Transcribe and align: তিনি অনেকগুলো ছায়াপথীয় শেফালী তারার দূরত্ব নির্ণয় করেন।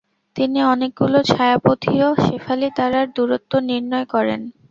তিনি 0.35 0.59
অনেকগুলো 0.73 1.17
ছায়াপথীয় 1.29 2.07
শেফালী 2.25 2.69
তারার 2.77 3.07
দূরত্ব 3.15 3.51
নির্ণয় 3.69 4.07
করেন। 4.13 4.41